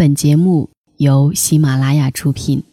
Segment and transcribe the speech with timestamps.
[0.00, 2.64] 本节目由喜马拉雅出品。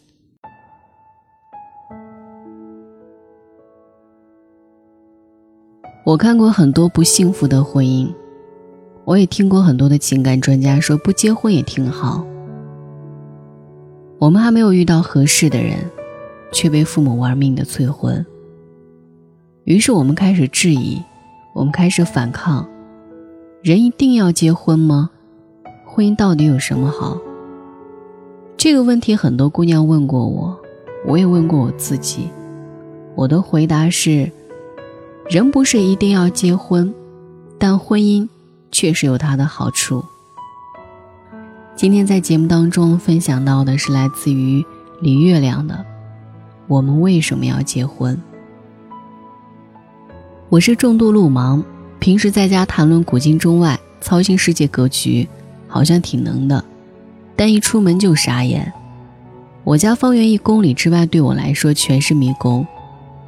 [6.06, 8.10] 我看过很多不幸福的婚姻，
[9.04, 12.24] 我也听过很多的情感专家说不结婚也挺好。
[14.18, 15.76] 我们还没有遇到合适的人，
[16.50, 18.24] 却被父母玩命的催婚。
[19.64, 21.02] 于是我们开始质疑，
[21.54, 22.66] 我们开始反抗：
[23.60, 25.10] 人一定要结婚吗？
[25.98, 27.18] 婚姻到底有什么好？
[28.56, 30.56] 这个问题很多姑娘问过我，
[31.04, 32.28] 我也问过我自己。
[33.16, 34.30] 我的回答是：
[35.28, 36.94] 人不是一定要结婚，
[37.58, 38.28] 但婚姻
[38.70, 40.04] 确实有它的好处。
[41.74, 44.64] 今天在节目当中分享到的是来自于
[45.00, 45.74] 李月亮的
[46.68, 48.16] 《我们为什么要结婚》。
[50.48, 51.60] 我是重度路盲，
[51.98, 55.28] 平时在家谈论古今中外，操心世界格局。
[55.68, 56.64] 好像挺能的，
[57.36, 58.72] 但一出门就傻眼。
[59.64, 62.66] 我家方圆一公里之外对我来说全是迷宫，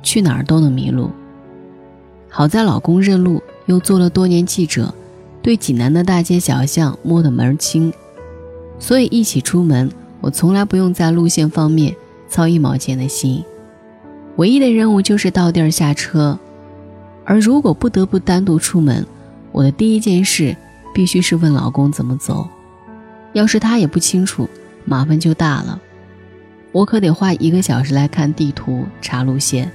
[0.02, 1.10] 去哪儿都能迷路。
[2.28, 4.94] 好在老公认路，又做了多年记者，
[5.42, 7.92] 对济南的大街小巷摸得门儿清，
[8.78, 9.90] 所以一起出门，
[10.22, 11.94] 我从来不用在路线方面
[12.28, 13.44] 操一毛钱的心。
[14.36, 16.38] 唯一的任务就是到地儿下车，
[17.24, 19.04] 而如果不得不单独出门，
[19.52, 20.56] 我的第一件事。
[20.92, 22.48] 必须是问老公怎么走，
[23.32, 24.48] 要是他也不清楚，
[24.84, 25.80] 麻烦就大了。
[26.72, 29.70] 我可得花一个小时来看地图、查路线，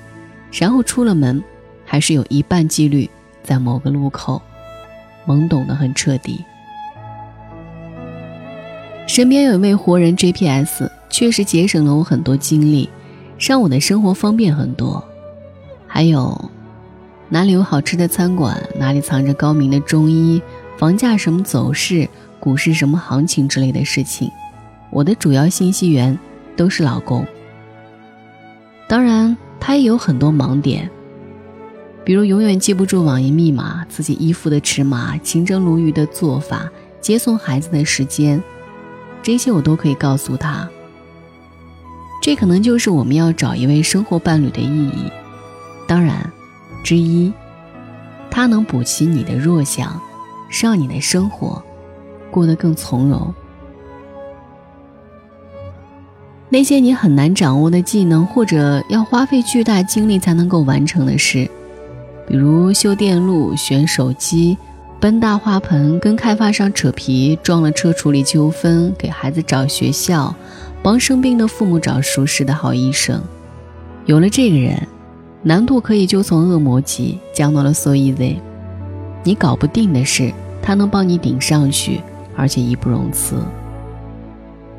[0.51, 1.43] 然后出了门，
[1.83, 3.09] 还是有一半几率
[3.43, 4.41] 在某个路口，
[5.25, 6.43] 懵懂的很彻底。
[9.07, 12.89] 身边有一位活人 GPS，确实节省了我很多精力，
[13.37, 15.03] 让我的生活方便很多。
[15.85, 16.49] 还有，
[17.29, 20.41] 哪里有好吃的餐馆，哪里藏着高明的中医。
[20.77, 22.07] 房价什么走势，
[22.39, 24.29] 股市什么行情之类的事情，
[24.89, 26.17] 我的主要信息源
[26.55, 27.25] 都是老公。
[28.87, 30.89] 当然，他也有很多盲点，
[32.03, 36.69] 比如永远记不住网银密码、自己衣服的尺码、清蒸鲈鱼的做法、
[37.01, 38.43] 接送孩子的时间，
[39.23, 40.69] 这些我都可以告诉他。
[42.21, 45.11] 这可能就是我们要找一位生活伴侣的意义。
[45.87, 46.31] 当然，
[46.83, 47.31] 之一，
[48.29, 50.01] 他能补齐你的弱项。
[50.61, 51.61] 让你的生活
[52.31, 53.33] 过得更从容。
[56.49, 61.49] 那些你很难掌握的技能，或者要花费巨大精力才能够完成的事，
[62.27, 64.57] 比如修电路、选手机、
[64.99, 70.33] 搬大花盆、跟开发商扯皮、撞了车处理纠纷、给孩子找学校、
[70.81, 73.21] 帮生病的父母找熟识的好医生。
[74.05, 74.87] 有了这个人，
[75.41, 78.37] 难度可以就从恶魔级降到了 so easy。
[79.23, 80.31] 你搞不定的事，
[80.65, 82.01] 他能帮你顶上去，
[82.35, 83.35] 而且义不容辞。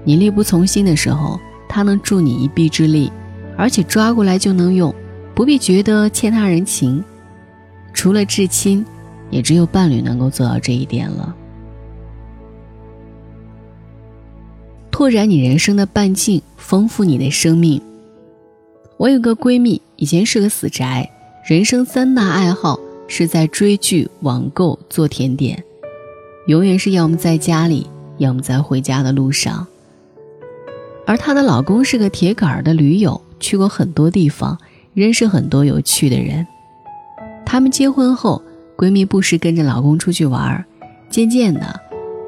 [0.02, 1.38] 你力不从心的时候，
[1.68, 3.12] 他能助你一臂之力，
[3.56, 4.92] 而且抓过来就能用，
[5.32, 7.04] 不必觉得欠他人情。
[7.94, 8.84] 除了至亲，
[9.30, 11.32] 也只有伴侣能够做到这一点了。
[14.90, 17.80] 拓展你人生的半径，丰富你的生命。
[18.96, 21.08] 我有个闺蜜，以前是个死宅，
[21.48, 22.80] 人生三大爱好。
[23.08, 25.62] 是在追剧、网购、做甜点，
[26.46, 27.86] 永远是要么在家里，
[28.18, 29.66] 要么在回家的路上。
[31.04, 34.56] 而她的老公是个铁杆的驴友，去过很多地方，
[34.94, 36.46] 认识很多有趣的人。
[37.44, 38.42] 他们结婚后，
[38.76, 40.64] 闺蜜不时跟着老公出去玩儿，
[41.10, 41.80] 渐渐的，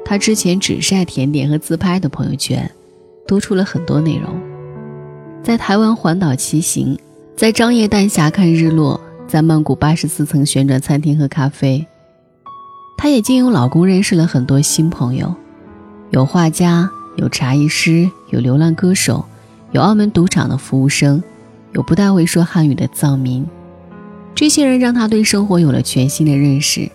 [0.03, 2.69] 她之前只晒甜点和自拍的朋友圈，
[3.27, 4.39] 多出了很多内容。
[5.41, 6.97] 在台湾环岛骑行，
[7.35, 8.99] 在张掖丹霞看日落。
[9.27, 11.85] 在曼谷八十四层旋转餐厅喝咖啡，
[13.01, 15.33] 她也经由老公认识了很多新朋友，
[16.09, 19.23] 有画家，有茶艺师，有流浪歌手，
[19.71, 21.23] 有澳门赌场的服务生，
[21.71, 23.47] 有不太会说汉语的藏民。
[24.35, 26.91] 这些人让她对生活有了全新的认识，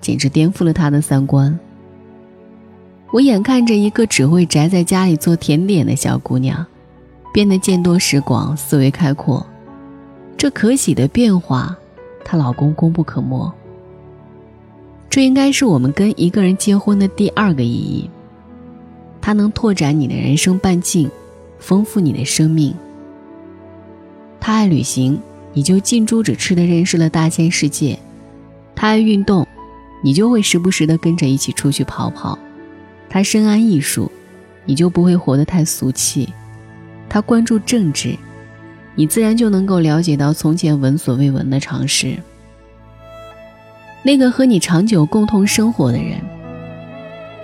[0.00, 1.56] 简直颠覆了她的三观。
[3.12, 6.66] 我眼看着一个只会宅在家里做甜点的小姑娘，
[7.32, 9.46] 变得见多识广，思维开阔。
[10.36, 11.78] 这可喜的变化，
[12.24, 13.54] 她老公功不可没。
[15.14, 18.10] 这应该是我们跟一个人结婚的第二个意义。
[19.20, 21.08] 他能拓展你的人生半径，
[21.60, 22.74] 丰富你的生命。
[24.40, 25.16] 他爱旅行，
[25.52, 27.96] 你就近朱者赤的认识了大千世界。
[28.74, 29.46] 他爱运动，
[30.02, 32.36] 你就会时不时的跟着一起出去跑跑。
[33.08, 34.10] 他深谙艺术，
[34.64, 36.28] 你就不会活得太俗气。
[37.08, 38.16] 他关注政治。
[38.96, 42.18] 你自然就能够了解到从前闻所未闻的常识。
[44.06, 46.20] 那个和你长久共同生活的人，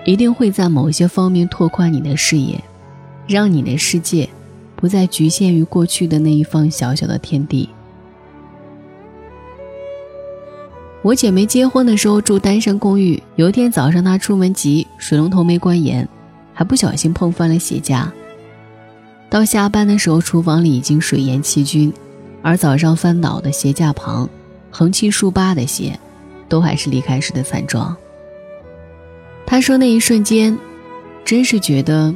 [0.04, 2.62] 一定会在某些方面拓宽你的视野，
[3.26, 4.28] 让你的世界
[4.76, 7.66] 不再局限于过去的那一方小小的天地。
[11.02, 16.06] 我姐妹结婚的时候住单身公寓，有一天早上她出门急，水龙头没关严，
[16.52, 18.12] 还不小心碰翻了鞋架。
[19.30, 21.90] 到下班的时候，厨房里已经水淹七军，
[22.42, 24.28] 而早上翻倒的鞋架旁，
[24.70, 25.98] 横七竖八的鞋，
[26.50, 27.96] 都还是离开时的惨状。
[29.46, 30.58] 他说那一瞬间，
[31.24, 32.14] 真是觉得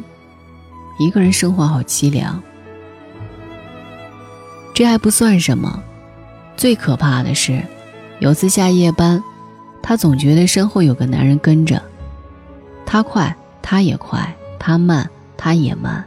[0.98, 2.42] 一个人生活好凄凉。
[4.75, 5.82] 这还不算什么，
[6.56, 7.62] 最可怕的是。
[8.20, 9.22] 有次下夜班，
[9.82, 11.82] 他总觉得身后有个男人跟着，
[12.86, 14.20] 他快，他也快；
[14.58, 16.04] 他慢，他也慢。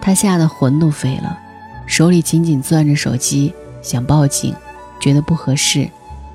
[0.00, 1.38] 他吓得魂都飞了，
[1.86, 4.54] 手里紧紧攥着手机，想报警，
[5.00, 5.88] 觉得不合适，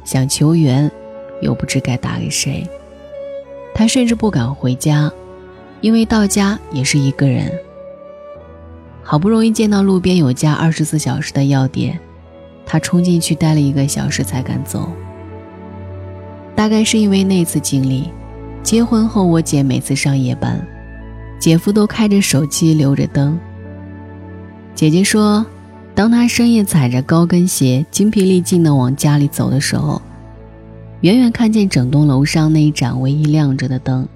[0.10, 0.90] 想求援，
[1.40, 2.68] 又不知该打给谁。
[3.76, 5.12] 他甚至不敢回家，
[5.82, 7.52] 因为到家也是一个人。
[9.04, 12.00] 好不容易见到路边有家二十四小时的药店。
[12.66, 14.92] 他冲进去待了一个小时才敢走。
[16.56, 18.10] 大概是因为那次经历，
[18.64, 20.60] 结婚后我姐每次上夜班，
[21.40, 23.40] 姐夫都开着手机留着灯。
[24.74, 25.46] 姐姐说，
[26.00, 30.02] 当他深夜踩着高跟鞋精疲力尽地往家里走的时候，
[31.02, 34.08] 远远看见整栋楼上那一盏唯一亮着的灯，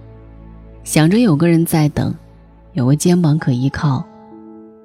[0.86, 2.16] 想着有个人在等，
[2.72, 4.02] 有个肩膀可依靠，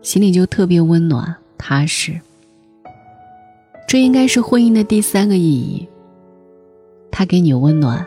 [0.02, 2.20] 心里就特别温暖踏实。
[3.86, 5.86] 这应该是婚姻的第三个意义。
[7.12, 8.04] 它给你温暖，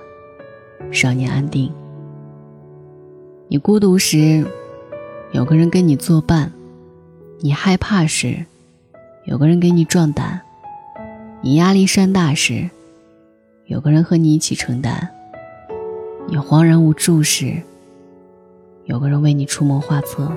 [0.92, 1.72] 让你安定。
[3.48, 4.46] 你孤独时，
[5.32, 6.52] 有个人跟你作伴；
[7.40, 8.46] 你害怕时，
[9.26, 10.40] 有个人给你壮胆；
[11.42, 12.70] 你压力山大时，
[13.66, 15.08] 有个人和你一起承担；
[16.28, 17.62] 你恍然无助时，
[18.86, 20.32] 有个人为你出谋划策；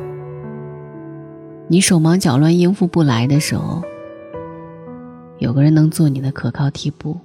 [1.66, 3.82] 你手忙脚乱应付不来的时候。
[5.38, 7.18] 有个人能做你的可靠替补，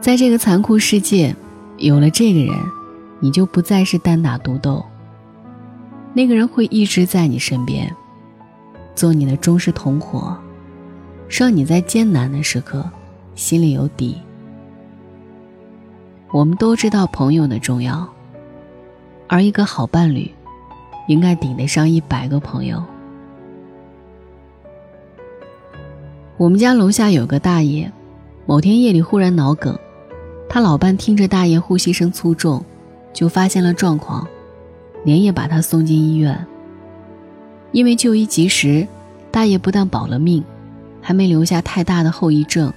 [0.00, 1.34] 在这个残酷世界，
[1.78, 2.54] 有了这个人，
[3.20, 4.84] 你就不再是单打独斗。
[6.14, 7.94] 那个人会一直在你身边，
[8.94, 10.36] 做你的忠实同伙，
[11.28, 12.88] 让你在艰难的时刻
[13.34, 14.16] 心里有底。
[16.30, 18.08] 我们都知道朋友的重要，
[19.26, 20.30] 而一个好伴侣，
[21.08, 22.82] 应该顶得上一百个朋友。
[26.38, 27.90] 我们家楼下有个大爷，
[28.46, 29.78] 某天夜里忽然脑梗，
[30.48, 32.64] 他老伴听着大爷呼吸声粗重，
[33.12, 34.26] 就发现了状况，
[35.04, 36.46] 连夜把他送进医院。
[37.72, 38.86] 因为就医及时，
[39.30, 40.44] 大爷不但保了命，
[41.00, 42.72] 还没留下太大的后遗症。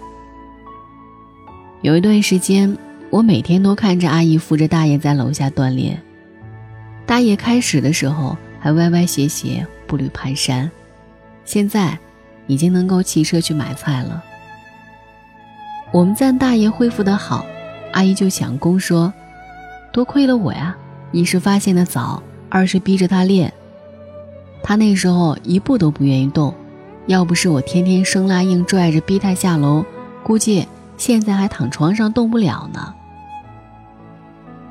[1.82, 2.76] 有一段时间，
[3.10, 6.02] 我每天都看着阿姨扶着大爷在楼下锻炼。
[7.06, 10.70] 大爷开始的时候还歪歪斜斜、步履蹒跚，
[11.46, 11.98] 现在。
[12.48, 14.24] 已经能够骑车去买菜了。
[15.92, 17.44] 我们赞大爷恢复的好，
[17.92, 19.12] 阿姨就想功说
[19.92, 20.78] ：“多亏了我呀，
[21.12, 23.52] 一是发现的早，二是逼着他练。
[24.68, 26.52] 他那时候一步都不愿意动，
[27.06, 29.86] 要不是我天天生拉硬拽着逼他下楼，
[30.24, 30.68] 估计
[30.98, 32.92] 现在还躺床上动不了呢。”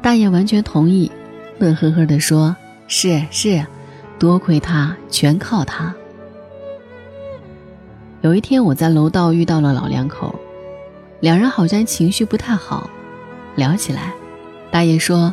[0.03, 1.09] 大爷完全同意，
[1.61, 2.57] 乐呵呵地说
[2.89, 3.65] ：“是是，
[4.19, 5.95] 多亏他，全靠他。”
[8.21, 10.35] 有一天，我在楼道遇到了老两口，
[11.21, 12.91] 两人好像情绪不太好，
[13.55, 14.13] 聊起来。
[14.73, 15.33] 大爷说：“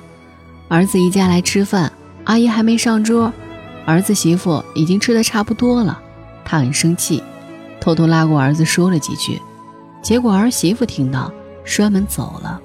[0.69, 1.91] 儿子一家来吃饭，
[2.25, 3.33] 阿姨还没上桌，
[3.91, 6.01] 儿子媳妇已经吃的差不多了，
[6.45, 7.21] 他很生气，
[7.81, 9.37] 偷偷拉过儿子说了几句，
[10.01, 11.29] 结果儿媳妇听到，
[11.65, 12.61] 摔门走了。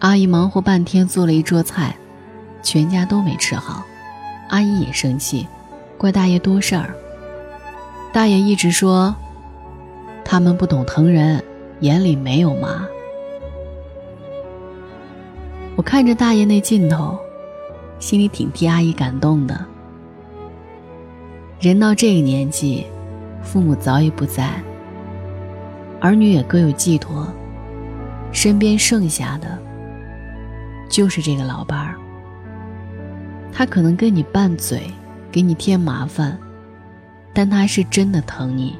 [0.00, 1.96] 阿姨忙活半天做了一桌菜，
[2.62, 3.82] 全家都没吃好，
[4.50, 5.48] 阿姨也生气，
[5.96, 6.94] 怪大爷多事儿。”
[8.12, 9.14] 大爷一直说，
[10.26, 11.42] 他们不懂疼人，
[11.80, 12.86] 眼里没有妈。
[15.74, 17.18] 我看着大爷那劲头，
[18.00, 19.64] 心里挺替阿姨感动的。
[21.60, 22.86] 人到这个年纪，
[23.42, 24.60] 父母早已不在，
[26.00, 27.28] 儿女也各有寄托，
[28.32, 29.58] 身边剩下的，
[30.88, 31.94] 就是这个老伴儿。
[33.52, 34.90] 他可能跟你拌嘴，
[35.30, 36.36] 给你添麻烦。
[37.32, 38.76] 但他是真的疼你，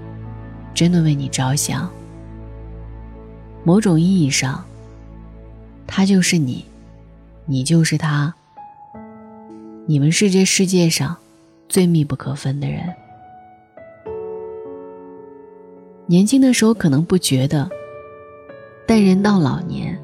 [0.75, 1.89] 真的为你着想。
[3.63, 4.65] 某种意义上，
[5.87, 6.65] 他就是你，
[7.45, 8.35] 你就是他。
[9.91, 11.17] 你们是这世界上
[11.69, 12.81] 最密不可分的人。
[16.07, 17.69] 年轻的时候可能不觉得，
[18.87, 20.01] 但人到老年，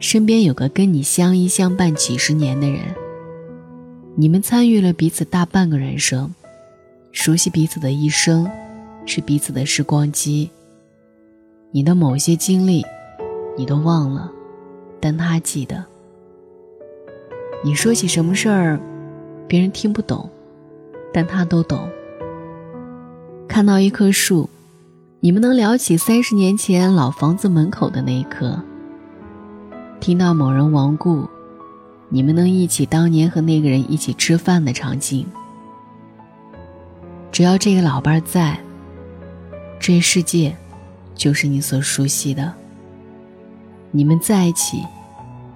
[0.00, 2.80] 身边有个跟你相依相伴几十年的人，
[4.16, 6.34] 你们参与了彼此大半个人生，
[7.12, 8.50] 熟悉彼此的一生，
[9.06, 10.50] 是彼此的时光机。
[11.70, 12.84] 你的某些经历，
[13.56, 14.28] 你都忘了，
[14.98, 15.84] 但他记得。
[17.62, 18.80] 你说起什么事儿，
[19.50, 20.30] 别人听不懂，
[21.12, 21.90] 但他都懂。
[23.48, 24.48] 看到一棵树，
[25.18, 28.62] 你们能聊起三十年前老房子门口的那一棵。
[29.98, 31.28] 听到某人亡故，
[32.10, 35.26] 你们能忆起当年和那个人一起吃饭的场景。
[37.32, 38.56] 只要这个老伴在，
[39.80, 40.56] 这世界。
[41.16, 42.54] 就是你所熟悉的。
[43.90, 44.82] 你们在一起，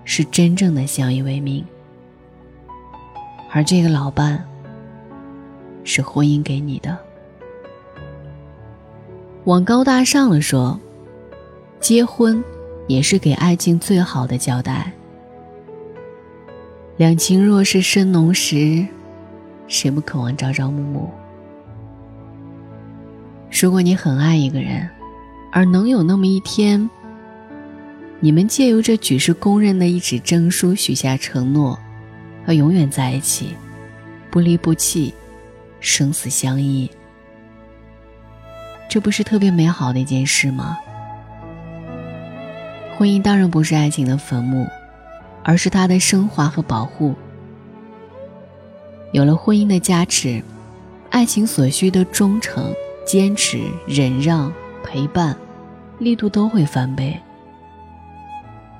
[0.05, 1.65] 是真正的相依为命。
[3.57, 4.45] 而这个老伴，
[5.85, 6.99] 是婚姻给你的。
[9.45, 10.77] 往高大上了说，
[11.79, 12.43] 结婚
[12.89, 14.93] 也是给爱情最好的交代。
[16.97, 18.85] 两情若是深浓时，
[19.69, 21.09] 谁不渴望朝朝暮暮？
[23.53, 24.91] 如果你很爱一个人，
[25.53, 26.91] 而能有那么一天，
[28.19, 31.79] 你们借由这举世公认的一纸证书许下承诺，
[32.47, 33.57] 要永远在一起，
[34.31, 35.13] 不离不弃，
[35.81, 36.91] 生死相依，
[38.89, 40.79] 这不是特别美好的一件事吗？
[42.97, 44.67] 婚姻当然不是爱情的坟墓，
[45.43, 47.15] 而是它的升华和保护。
[49.13, 50.43] 有了婚姻的加持，
[51.11, 52.73] 爱情所需的忠诚、
[53.07, 54.53] 坚持、忍让、
[54.85, 55.37] 陪伴。
[56.01, 57.17] 力度都会翻倍。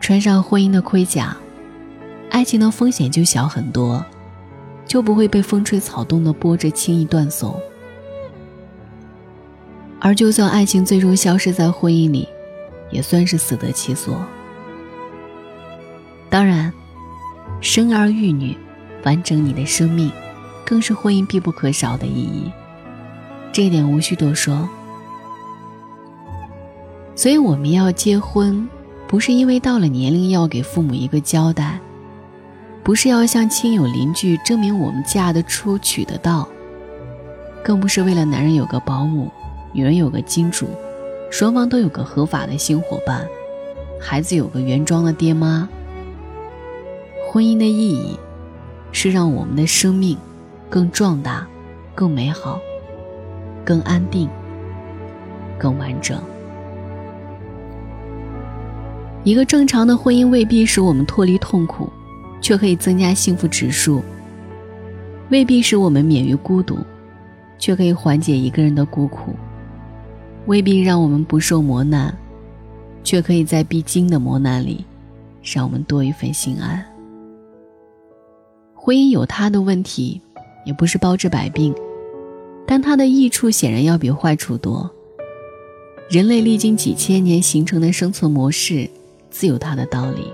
[0.01, 1.35] 穿上婚姻的盔甲，
[2.35, 4.05] 爱情的风险就小很多，
[4.89, 7.55] 就不会被风吹草动的波折轻易断送。
[10.01, 12.29] 而就算爱情最终消失在婚姻里，
[12.91, 14.21] 也算是死得其所。
[16.29, 16.73] 当然，
[17.61, 18.57] 生儿育女，
[19.05, 20.11] 完整你的生命，
[20.67, 22.51] 更是婚姻必不可少的意义。
[23.53, 24.69] 这一点无需多说。
[27.15, 28.69] 所以我们要结婚，
[29.07, 31.79] 不是因为到了年龄要给父母一个交代，
[32.85, 36.47] 不是要向亲友邻居证明我们嫁得出娶得到，
[37.63, 39.33] 更不是为了男人有个保姆，
[39.73, 40.69] 女人有个金主，
[41.31, 43.27] 双方都有个合法的新伙伴，
[43.99, 45.67] 孩子有个原装的爹妈。
[47.33, 48.19] 婚姻的意义，
[48.93, 50.19] 是让我们的生命
[50.69, 51.47] 更壮大、
[51.95, 52.61] 更美好、
[53.65, 54.29] 更安定、
[55.59, 56.21] 更完整。
[59.25, 61.89] 一个正常的婚姻未必使我们脱离痛苦，
[62.45, 64.03] 却可以增加幸福指数；
[65.31, 66.77] 未必使我们免于孤独，
[67.59, 69.31] 却可以缓解一个人的孤苦；
[70.45, 72.15] 未必让我们不受磨难，
[73.03, 74.85] 却可以在必经的磨难里，
[75.43, 76.85] 让我们多一份心安。
[78.75, 80.21] 婚姻有它的问题，
[80.67, 81.75] 也不是包治百病，
[82.67, 84.91] 但它的益处显然要比坏处多。
[86.11, 88.87] 人类历经几千年形成的生存模式。
[89.31, 90.31] 自有它的道理。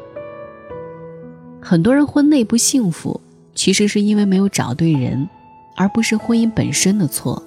[1.60, 3.20] 很多人婚内不幸福，
[3.54, 5.28] 其实是因为没有找对人，
[5.76, 7.42] 而不是婚姻本身的错。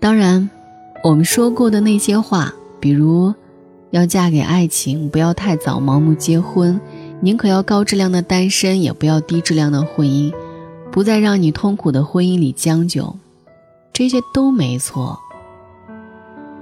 [0.00, 0.48] 当然，
[1.02, 3.34] 我们说过的那些话，比如
[3.90, 6.80] 要嫁给爱情，不要太早盲目结婚，
[7.20, 10.32] 宁可要高质量的单身，也不要低质量的婚姻，
[10.92, 13.16] 不再让你痛苦的婚姻里将就，
[13.92, 15.18] 这些都没错。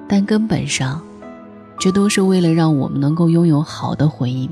[0.08, 1.02] 但根本上。
[1.78, 4.48] 这都是为了让我们能够拥有好的婚姻，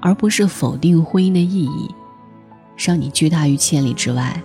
[0.00, 1.88] 而不是否定婚姻的意义，
[2.76, 4.42] 让你拒他于千里之外。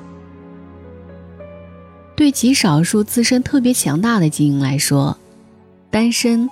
[2.16, 5.18] 对极少数自身特别强大的精英来说，
[5.90, 6.50] 单身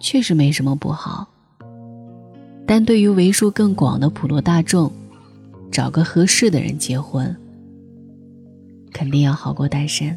[0.00, 1.28] 确实没什么不好。
[2.66, 4.90] 但对于为数更广的普罗大众，
[5.70, 7.36] 找个合适的人结婚，
[8.92, 10.16] 肯定要好过单身。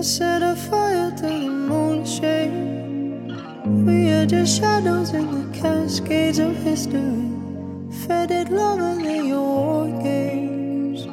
[0.00, 3.26] I set a fire to the moonshine.
[3.84, 7.28] We are just shadows in the cascades of history.
[8.06, 11.04] Faded longer than your war games.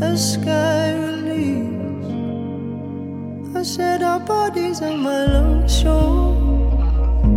[0.00, 2.10] The sky release.
[3.54, 6.34] I set our bodies on my long shore.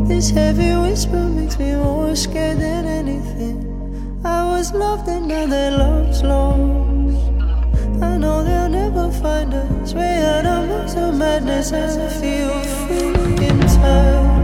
[0.07, 4.19] This heavy whisper makes me more scared than anything.
[4.25, 6.98] I was loved and now that love's lost
[8.19, 9.93] know they'll never find us.
[9.93, 14.38] We had a mass of madness and feel free in time.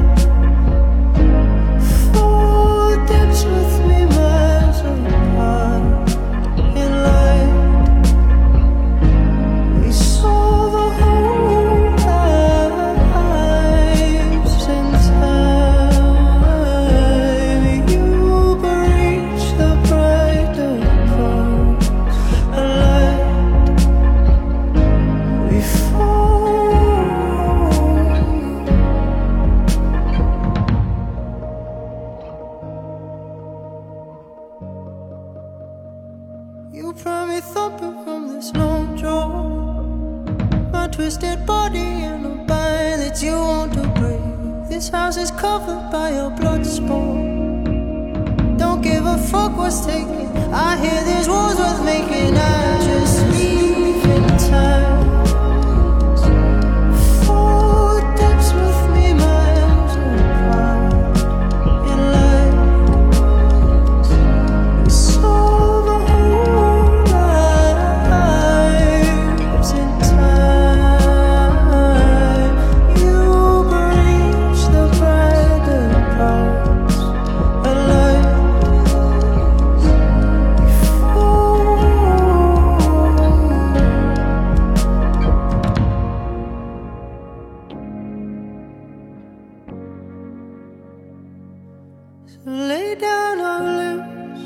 [92.46, 94.42] Lay down our lips,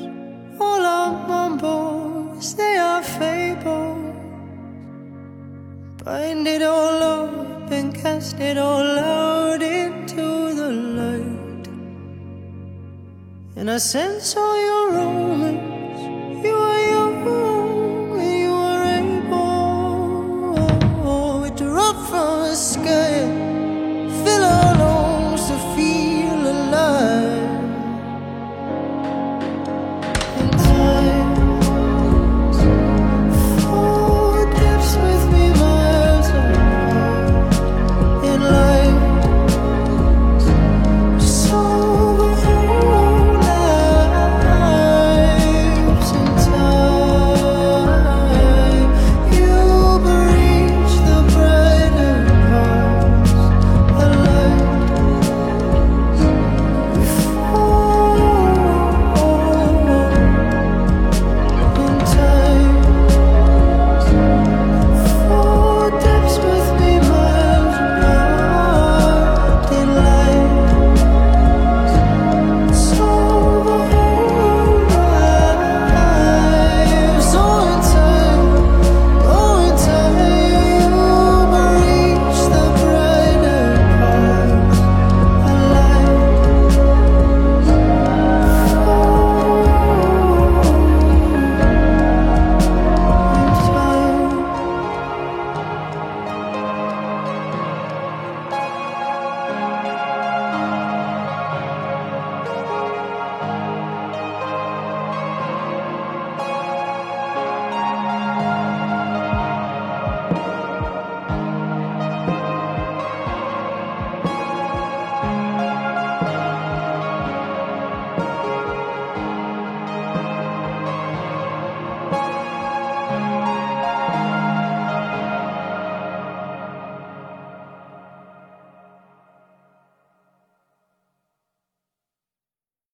[0.59, 4.15] all our mumbles, they are fables.
[6.03, 11.67] Bind it all up and cast it all out into the light.
[13.57, 15.68] And I sense all your romance